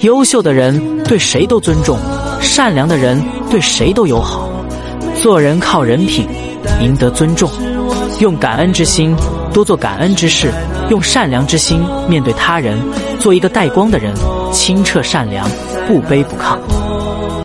[0.00, 1.98] 优秀的人对谁都尊重
[2.40, 4.48] 善良的人对谁都友好。
[5.14, 6.26] 做人靠人品
[6.80, 7.50] 赢得尊重。
[8.20, 9.14] 用感恩之心
[9.52, 10.50] 多做感恩之事
[10.90, 12.78] 用善良之心面对他人。
[13.18, 14.12] 做一个带光的人
[14.52, 15.48] 清澈善良
[15.86, 16.58] 不卑不亢。